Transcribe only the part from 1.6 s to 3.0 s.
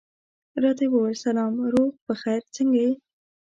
روغ په خیر، څنګه یې؟